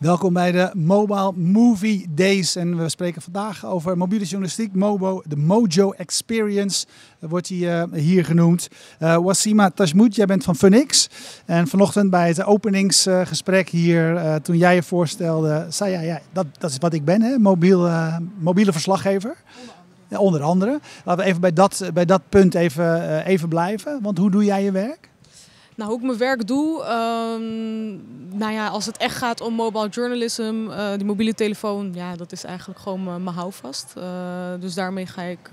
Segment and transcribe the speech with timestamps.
[0.00, 2.56] Welkom bij de Mobile Movie Days.
[2.56, 4.74] En we spreken vandaag over mobiele journalistiek.
[4.74, 6.86] Mobo, de Mojo Experience
[7.18, 8.68] wordt die, uh, hier genoemd.
[9.00, 11.08] Uh, Wasima Tashmout, jij bent van Funix.
[11.46, 16.70] En vanochtend bij het openingsgesprek hier, toen jij je voorstelde, zei jij, ja, dat, dat
[16.70, 17.38] is wat ik ben, hè?
[17.38, 17.88] Mobiel,
[18.38, 19.36] mobiele verslaggever.
[20.08, 20.80] Onder andere.
[21.04, 24.02] Laten we even bij dat, bij dat punt even, even blijven.
[24.02, 25.10] Want hoe doe jij je werk?
[25.74, 28.02] Nou, hoe ik mijn werk doe, um,
[28.38, 32.32] nou ja, als het echt gaat om mobile journalism, uh, die mobiele telefoon, ja, dat
[32.32, 33.94] is eigenlijk gewoon mijn houvast.
[33.98, 34.04] Uh,
[34.60, 35.50] dus daarmee ga ik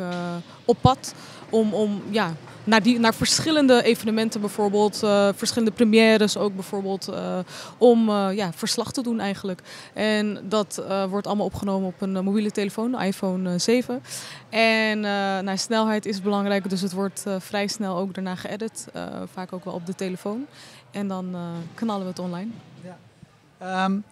[0.66, 1.14] op pad
[1.50, 2.34] om, om ja,
[2.68, 7.40] naar, die, naar verschillende evenementen bijvoorbeeld, uh, verschillende premières ook bijvoorbeeld, uh,
[7.78, 9.62] om uh, ja, verslag te doen eigenlijk.
[9.94, 14.04] En dat wordt allemaal opgenomen op een mobiele telefoon, iPhone 7.
[14.50, 18.88] En nou, snelheid is belangrijk, dus het wordt vrij snel ook daarna geëdit,
[19.34, 20.46] vaak ook wel op de telefoon.
[20.92, 21.36] En dan
[21.74, 22.52] knallen we het online.
[22.84, 23.86] Ja.
[23.86, 24.04] Um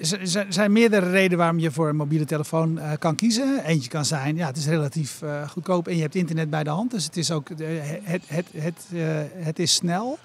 [0.00, 3.64] er zijn meerdere redenen waarom je voor een mobiele telefoon uh, kan kiezen.
[3.64, 6.70] Eentje kan zijn, ja, het is relatief uh, goedkoop en je hebt internet bij de
[6.70, 6.90] hand.
[6.90, 7.66] Dus het is ook, uh,
[8.02, 8.76] het, het, het,
[9.34, 10.18] het is snel.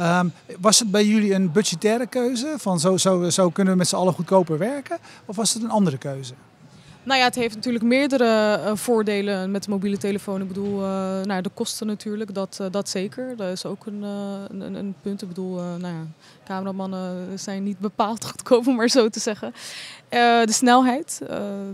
[0.00, 2.54] Um, was het bij jullie een budgettaire keuze?
[2.58, 4.98] Van zo, zo, zo kunnen we met z'n allen goedkoper werken?
[5.24, 6.34] Of was het een andere keuze?
[7.04, 10.40] Nou ja, het heeft natuurlijk meerdere uh, voordelen met de mobiele telefoon.
[10.40, 13.36] Ik bedoel, uh, nou, de kosten natuurlijk, dat, uh, dat zeker.
[13.36, 15.22] Dat is ook een, een, een, punt.
[15.22, 16.06] Ik bedoel, nou ja,
[16.44, 19.52] cameramannen zijn niet bepaald goedkoop, om maar zo te zeggen.
[20.08, 21.20] de snelheid,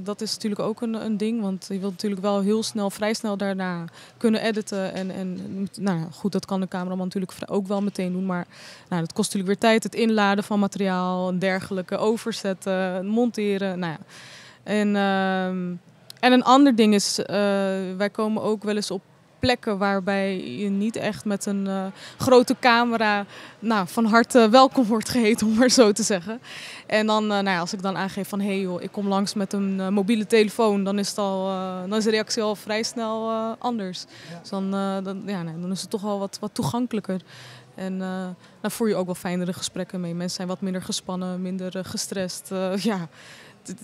[0.03, 1.41] dat is natuurlijk ook een, een ding.
[1.41, 3.85] Want je wilt natuurlijk wel heel snel, vrij snel daarna
[4.17, 4.95] kunnen editen.
[4.95, 5.39] En, en
[5.79, 8.27] nou ja, goed, dat kan de cameraman natuurlijk ook wel meteen doen.
[8.27, 8.47] Maar
[8.89, 9.83] nou, dat kost natuurlijk weer tijd.
[9.83, 13.79] Het inladen van materiaal en dergelijke, overzetten, monteren.
[13.79, 13.99] Nou ja.
[14.69, 15.47] En, uh,
[16.21, 17.27] en een ander ding is, uh,
[17.97, 19.03] wij komen ook wel eens op
[19.39, 21.87] plekken waarbij je niet echt met een uh,
[22.19, 23.27] grote camera
[23.59, 26.41] nou, van harte welkom wordt geheten, om maar zo te zeggen.
[26.87, 29.09] En dan, uh, nou ja, als ik dan aangeef van hé hey joh, ik kom
[29.09, 31.47] langs met een uh, mobiele telefoon, dan is, het al,
[31.89, 34.05] dan is de reactie al vrij snel anders.
[34.31, 34.39] Ja.
[34.41, 34.71] Dus dan,
[35.05, 37.21] dan, ja, nee, dan is het toch wel wat, wat toegankelijker.
[37.75, 37.99] En
[38.61, 40.15] dan voer je ook wel fijnere gesprekken mee.
[40.15, 42.51] Mensen zijn wat minder gespannen, minder gestrest.
[42.91, 43.09] ja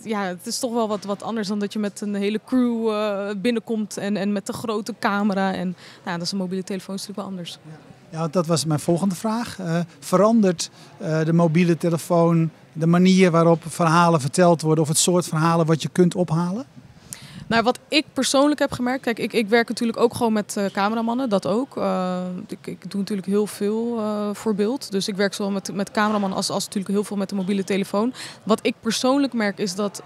[0.03, 2.87] ja, het is toch wel wat, wat anders dan dat je met een hele crew
[2.87, 5.53] uh, binnenkomt en, en met de grote camera.
[5.53, 7.57] En nou, dat is een mobiele telefoon natuurlijk wel anders.
[7.63, 9.59] Ja, ja dat was mijn volgende vraag.
[9.59, 10.69] Uh, verandert
[11.01, 15.81] uh, de mobiele telefoon de manier waarop verhalen verteld worden of het soort verhalen wat
[15.81, 16.65] je kunt ophalen?
[17.47, 20.65] Nou, wat ik persoonlijk heb gemerkt, kijk, ik, ik werk natuurlijk ook gewoon met uh,
[20.65, 21.77] cameramannen, dat ook.
[21.77, 22.17] Uh,
[22.47, 24.91] ik, ik, doe natuurlijk heel veel uh, voor beeld.
[24.91, 27.63] Dus ik werk zowel met, met cameramannen als, als natuurlijk heel veel met de mobiele
[27.63, 28.13] telefoon.
[28.43, 30.01] Wat ik persoonlijk merk is dat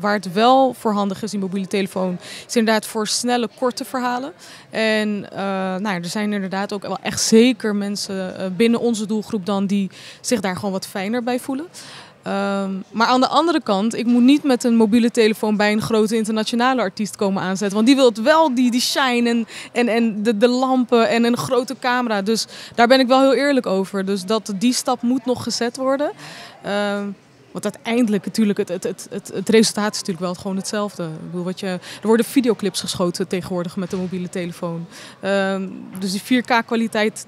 [0.00, 4.32] waar het wel voor handig is, die mobiele telefoon, is inderdaad voor snelle, korte verhalen.
[4.70, 5.20] En
[5.82, 9.90] nou, er zijn inderdaad ook wel echt zeker mensen binnen onze doelgroep dan die
[10.20, 11.66] zich daar gewoon wat fijner bij voelen.
[12.26, 15.82] Um, maar aan de andere kant, ik moet niet met een mobiele telefoon bij een
[15.82, 17.74] grote internationale artiest komen aanzetten.
[17.76, 21.36] Want die wil wel, die, die shine en, en, en de, de lampen en een
[21.36, 22.22] grote camera.
[22.22, 24.04] Dus daar ben ik wel heel eerlijk over.
[24.04, 26.10] Dus dat, die stap moet nog gezet worden.
[26.96, 27.16] Um,
[27.52, 31.04] want uiteindelijk natuurlijk, het, het, het, het, resultaat is natuurlijk wel gewoon hetzelfde.
[31.04, 34.86] Ik bedoel, wat je, er worden videoclips geschoten tegenwoordig met de mobiele telefoon.
[35.24, 37.26] Um, dus die 4K kwaliteit,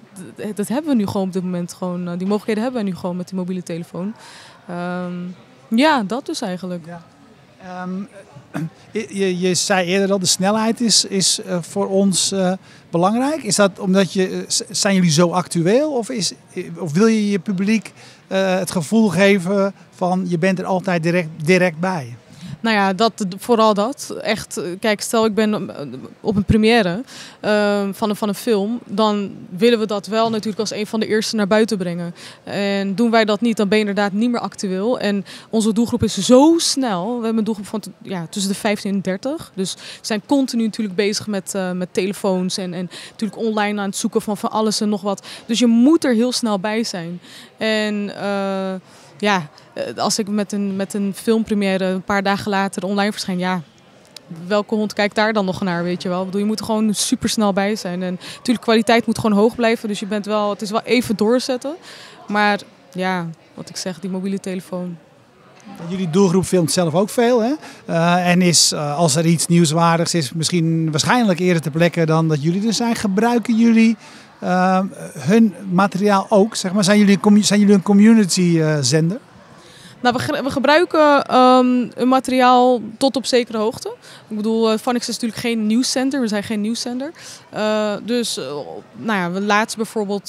[0.54, 1.72] dat hebben we nu gewoon op dit moment.
[1.72, 4.14] Gewoon, uh, die mogelijkheden hebben we nu gewoon met die mobiele telefoon.
[4.70, 5.34] Um,
[5.68, 6.86] ja, dat dus eigenlijk.
[6.86, 7.02] Ja.
[7.84, 8.08] Um,
[8.90, 12.34] je, je, zei eerder al, de snelheid is, is uh, voor ons
[12.90, 13.42] belangrijk.
[13.42, 15.92] Is dat omdat je, zijn jullie zo actueel?
[15.92, 16.32] Of, is,
[16.78, 17.92] of wil je je publiek
[18.26, 22.16] het gevoel geven van je bent er altijd direct, direct bij?
[22.62, 24.14] Nou ja, dat, vooral dat.
[24.22, 25.70] Echt, kijk, stel ik ben
[26.20, 27.02] op een première
[27.44, 31.00] uh, van, een, van een film, dan willen we dat wel natuurlijk als een van
[31.00, 32.14] de eerste naar buiten brengen.
[32.44, 34.98] En doen wij dat niet, dan ben je inderdaad niet meer actueel.
[34.98, 37.06] En onze doelgroep is zo snel.
[37.06, 39.52] We hebben een doelgroep van ja, tussen de 15 en 30.
[39.54, 43.88] Dus we zijn continu natuurlijk bezig met, uh, met telefoons en, en natuurlijk online aan
[43.88, 45.26] het zoeken van van alles en nog wat.
[45.46, 47.20] Dus je moet er heel snel bij zijn.
[47.56, 48.12] En
[49.22, 53.38] ja, eh, als ik met een, met een filmpremière een paar dagen later online verschijn,
[53.38, 53.62] ja,
[54.46, 56.18] welke hond kijkt daar dan nog naar, weet je wel?
[56.18, 58.02] Ik bedoel, je moet er gewoon super snel bij zijn.
[58.02, 59.88] En natuurlijk, kwaliteit moet gewoon hoog blijven.
[59.88, 61.74] Dus je bent wel, het is wel even doorzetten.
[62.28, 62.60] Maar
[62.92, 64.96] ja, wat ik zeg, die mobiele telefoon.
[65.88, 67.42] Jullie doelgroep filmt zelf ook veel.
[67.42, 67.52] Hè?
[67.88, 72.28] Uh, en is, uh, als er iets nieuwswaardigs is, misschien waarschijnlijk eerder te plekken dan
[72.28, 72.94] dat jullie er zijn.
[72.94, 73.96] Gebruiken jullie
[74.42, 74.80] uh,
[75.18, 76.54] hun materiaal ook?
[76.54, 76.84] Zeg maar?
[76.84, 79.18] zijn, jullie, zijn jullie een community zender?
[80.02, 83.94] Nou, we, gebruiken ehm, een materiaal tot op zekere hoogte.
[84.28, 86.20] Ik bedoel, uh, Phonics is natuurlijk geen nieuwszender.
[86.20, 87.12] We zijn geen nieuwszender.
[87.54, 88.40] Uh, dus,
[88.96, 90.28] nou ja, laatst bijvoorbeeld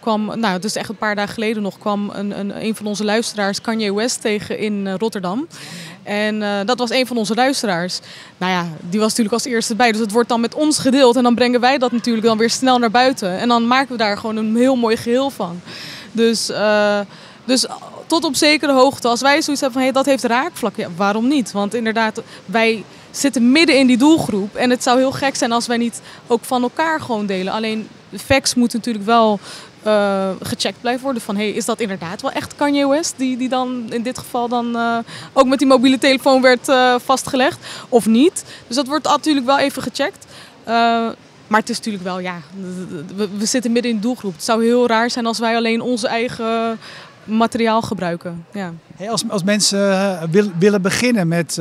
[0.00, 2.86] kwam, nou, het is echt een paar dagen geleden nog, kwam een, een, een van
[2.86, 5.46] onze luisteraars, Kanye West, tegen in Rotterdam.
[6.04, 8.00] En dat was een van onze luisteraars.
[8.36, 9.92] Nou ja, die was natuurlijk als eerste bij.
[9.92, 11.16] Dus het wordt dan met ons gedeeld.
[11.16, 13.38] En dan brengen wij dat natuurlijk dan weer snel naar buiten.
[13.38, 15.60] En dan maken we daar gewoon een heel mooi geheel van.
[16.12, 16.50] Dus,
[17.44, 17.66] dus
[18.06, 19.08] tot op zekere hoogte.
[19.08, 21.52] Als wij zoiets hebben van hey, dat heeft raakvlak, ja, waarom niet?
[21.52, 24.54] Want inderdaad, wij zitten midden in die doelgroep.
[24.54, 27.52] En het zou heel gek zijn als wij niet ook van elkaar gewoon delen.
[27.52, 27.88] Alleen
[28.24, 29.40] facts moeten natuurlijk wel
[29.86, 31.22] uh, gecheckt blijven worden.
[31.22, 33.14] Van hey, is dat inderdaad wel echt Kanye West?
[33.16, 34.98] Die, die dan in dit geval dan uh,
[35.32, 37.58] ook met die mobiele telefoon werd uh, vastgelegd.
[37.88, 38.44] Of niet.
[38.66, 40.26] Dus dat wordt natuurlijk wel even gecheckt.
[41.46, 42.36] maar het is natuurlijk wel, ja,
[43.16, 44.32] we, we, zitten midden in de doelgroep.
[44.32, 46.78] Het zou heel raar zijn als wij alleen onze eigen
[47.24, 48.46] materiaal gebruiken.
[48.52, 48.72] Ja.
[49.08, 49.78] Als, als mensen
[50.30, 51.58] wil, willen beginnen met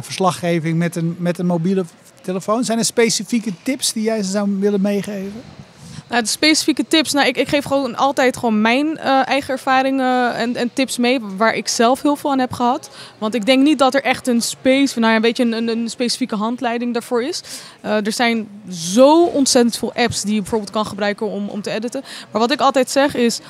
[0.00, 1.84] verslaggeving met een, met een mobiele
[2.22, 5.42] telefoon, zijn er specifieke tips die jij ze zou willen meegeven?
[6.08, 10.56] Nou, de specifieke tips, nou, ik, ik geef gewoon altijd gewoon mijn eigen ervaringen en,
[10.56, 12.90] en, tips mee waar ik zelf heel veel aan heb gehad.
[13.18, 16.36] Want ik denk niet dat er echt een, space, nou, een, beetje een, een specifieke
[16.36, 17.42] handleiding daarvoor is.
[17.80, 22.02] er zijn zo ontzettend veel apps die je bijvoorbeeld kan gebruiken om, om te editen.
[22.30, 23.40] Maar wat ik altijd zeg is,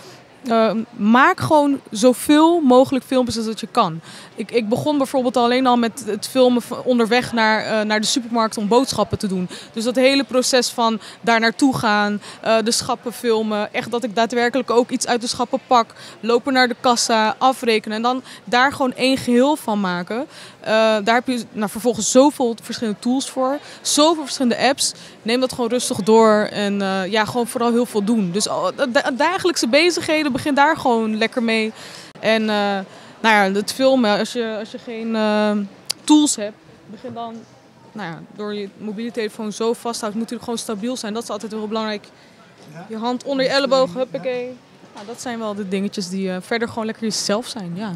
[0.45, 4.01] uh, maak gewoon zoveel mogelijk filmpjes als dat je kan.
[4.35, 8.57] Ik, ik begon bijvoorbeeld alleen al met het filmen onderweg naar, uh, naar de supermarkt
[8.57, 9.49] om boodschappen te doen.
[9.73, 13.73] Dus dat hele proces van daar naartoe gaan, uh, de schappen filmen.
[13.73, 15.95] Echt dat ik daadwerkelijk ook iets uit de schappen pak.
[16.21, 17.97] Lopen naar de kassa, afrekenen.
[17.97, 20.27] En dan daar gewoon één geheel van maken.
[21.05, 23.59] daar heb je nou, vervolgens zoveel verschillende tools voor.
[23.81, 24.93] Zoveel verschillende apps.
[25.23, 26.49] Neem dat gewoon rustig door.
[26.51, 26.79] En
[27.11, 28.31] ja, gewoon vooral heel veel doen.
[28.31, 28.49] Dus
[29.17, 31.73] dagelijkse bezigheden begin daar gewoon lekker mee.
[32.21, 32.85] En uh, nou
[33.21, 35.51] ja, het filmen, als je, als je geen uh,
[36.05, 37.35] tools hebt, begin dan
[37.93, 41.15] nou ja, door je mobiele telefoon zo vasthoudt, moet hij gewoon stabiel zijn.
[41.15, 42.07] Dat is altijd heel belangrijk.
[42.89, 44.57] Je hand onder je elleboog, huppakee.
[44.95, 47.93] Nou, dat zijn wel de dingetjes die uh, verder gewoon lekker jezelf zijn, ja.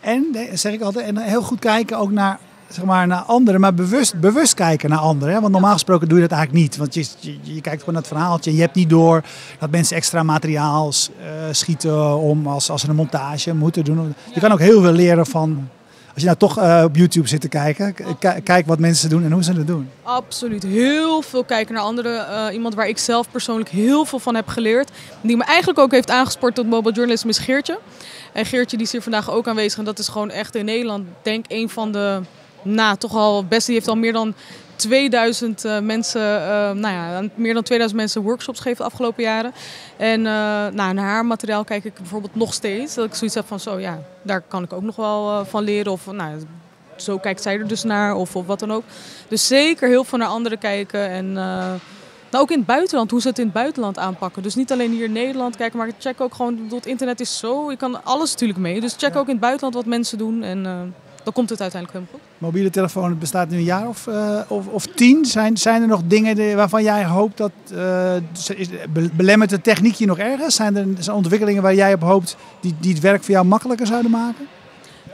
[0.00, 3.74] En, zeg ik altijd, en heel goed kijken ook naar zeg maar, naar anderen, maar
[3.74, 5.34] bewust, bewust kijken naar anderen.
[5.34, 5.40] Hè?
[5.40, 6.76] Want normaal gesproken doe je dat eigenlijk niet.
[6.76, 8.54] Want je, je, je kijkt gewoon naar het verhaaltje.
[8.54, 9.22] Je hebt niet door
[9.58, 14.14] dat mensen extra materiaal uh, schieten om als, als ze een montage moeten doen.
[14.34, 15.68] Je kan ook heel veel leren van
[16.16, 17.94] als je nou toch uh, op YouTube zit te kijken,
[18.42, 19.90] kijk wat mensen doen en hoe ze het doen.
[20.02, 20.62] Absoluut.
[20.62, 22.26] Heel veel kijken naar anderen.
[22.30, 24.90] Uh, iemand waar ik zelf persoonlijk heel veel van heb geleerd.
[25.20, 27.78] Die me eigenlijk ook heeft aangespoord tot mobile journalism is Geertje.
[28.32, 29.78] En Geertje die is hier vandaag ook aanwezig.
[29.78, 32.20] En dat is gewoon echt in Nederland, denk ik, een van de
[32.66, 33.66] nou, toch al best.
[33.66, 34.34] Die heeft al meer dan
[34.76, 39.22] 2000 uh, eh, mensen, uh, nou ja, meer dan 2000 mensen workshops gegeven de afgelopen
[39.22, 39.52] jaren.
[39.96, 42.94] En uh, nou, naar haar materiaal kijk ik bijvoorbeeld nog steeds.
[42.94, 45.92] Dat ik zoiets heb van zo, ja, daar kan ik ook nog wel van leren.
[45.92, 46.38] Of nou,
[46.96, 48.84] zo kijkt zij er dus naar of, of wat dan ook.
[49.28, 51.08] Dus zeker heel veel naar anderen kijken.
[51.08, 51.32] En
[52.30, 54.42] nou, ook in het buitenland, hoe ze het in het buitenland aanpakken.
[54.42, 57.70] Dus niet alleen hier in Nederland kijken, maar check ook gewoon, het internet is zo,
[57.70, 58.80] je kan alles natuurlijk mee.
[58.80, 60.42] Dus check ook in het buitenland wat mensen doen.
[60.42, 60.94] En,
[61.26, 62.40] dan komt het uiteindelijk helemaal goed.
[62.48, 65.24] Mobiele telefoon bestaat nu een jaar of, uh, of, of, tien.
[65.24, 67.50] Zijn, zijn er nog dingen waarvan jij hoopt dat.
[67.72, 68.12] Uh,
[69.12, 70.54] belemmert de techniek je nog ergens?
[70.54, 73.86] Zijn er zijn ontwikkelingen waar jij op hoopt die, die het werk voor jou makkelijker
[73.86, 74.46] zouden maken?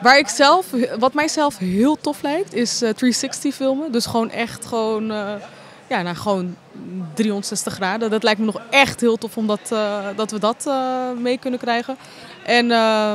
[0.03, 0.67] Waar ik zelf,
[0.99, 3.93] wat mij zelf heel tof lijkt, is 360 eh, filmen.
[3.93, 5.07] Dus gewoon echt gewoon,
[5.89, 6.57] ja, nou, gewoon
[7.15, 8.11] 360 graden.
[8.11, 9.69] Dat lijkt me nog echt heel tof omdat
[10.17, 10.71] dat we dat
[11.19, 11.97] mee kunnen krijgen.
[12.45, 13.13] En uh,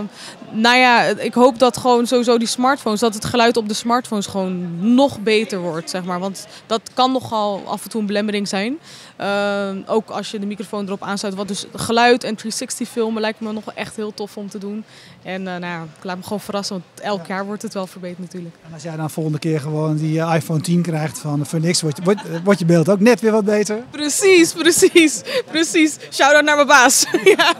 [0.51, 4.25] nou ja, ik hoop dat gewoon sowieso die smartphones, dat het geluid op de smartphones
[4.25, 6.19] gewoon nog beter wordt, zeg maar.
[6.19, 8.77] Want dat kan nogal af en toe een belemmering zijn.
[9.21, 11.35] Uh, ook als je de microfoon erop aansluit.
[11.35, 14.83] Wat dus geluid en 360 filmen lijkt me nog echt heel tof om te doen.
[15.23, 17.87] En uh, nou ja, ik laat me gewoon verrassen, want elk jaar wordt het wel
[17.87, 18.55] verbeterd natuurlijk.
[18.67, 22.21] En als jij dan volgende keer gewoon die iPhone 10 krijgt van niks, wordt, wordt,
[22.43, 23.83] wordt je beeld ook net weer wat beter.
[23.91, 25.97] Precies, precies, precies.
[26.11, 27.05] Shout-out naar mijn baas.
[27.37, 27.55] ja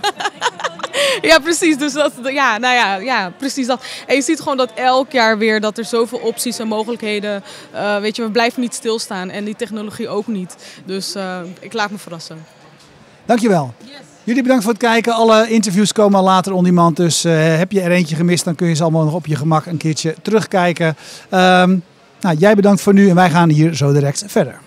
[1.22, 1.78] ja, precies.
[1.78, 3.84] Dus dat, ja, nou ja, ja, precies dat.
[4.08, 7.44] En je ziet gewoon dat elk jaar weer dat er zoveel opties en mogelijkheden.
[7.74, 10.56] Uh, weet je, we blijven niet stilstaan en die technologie ook niet.
[10.86, 12.46] Dus uh, ik laat me verrassen.
[13.26, 13.74] Dankjewel.
[13.84, 13.92] Yes.
[14.24, 15.14] Jullie bedankt voor het kijken.
[15.14, 16.96] Alle interviews komen later on demand.
[16.96, 19.36] Dus uh, heb je er eentje gemist, dan kun je ze allemaal nog op je
[19.36, 20.88] gemak een keertje terugkijken.
[21.32, 21.84] Um,
[22.20, 24.60] nou, jij bedankt voor nu en wij gaan hier zo direct verder.